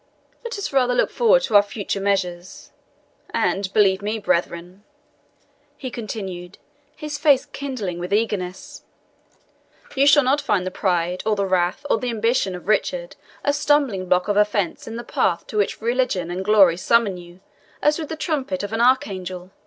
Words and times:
Let 0.43 0.57
us 0.57 0.73
rather 0.73 0.95
look 0.95 1.11
forward 1.11 1.43
to 1.43 1.55
our 1.55 1.61
future 1.61 2.01
measures; 2.01 2.71
and 3.35 3.71
believe 3.71 4.01
me, 4.01 4.17
brethren," 4.17 4.83
he 5.77 5.91
continued, 5.91 6.57
his 6.95 7.19
face 7.19 7.45
kindling 7.45 7.99
with 7.99 8.11
eagerness, 8.11 8.81
"you 9.95 10.07
shall 10.07 10.23
not 10.23 10.41
find 10.41 10.65
the 10.65 10.71
pride, 10.71 11.21
or 11.23 11.35
the 11.35 11.45
wrath, 11.45 11.85
or 11.87 11.99
the 11.99 12.09
ambition 12.09 12.55
of 12.55 12.67
Richard 12.67 13.15
a 13.43 13.53
stumbling 13.53 14.07
block 14.09 14.27
of 14.27 14.35
offence 14.37 14.87
in 14.87 14.95
the 14.95 15.03
path 15.03 15.45
to 15.45 15.57
which 15.57 15.79
religion 15.83 16.31
and 16.31 16.43
glory 16.43 16.77
summon 16.77 17.17
you 17.17 17.39
as 17.79 17.99
with 17.99 18.09
the 18.09 18.15
trumpet 18.15 18.63
of 18.63 18.73
an 18.73 18.81
archangel. 18.81 19.51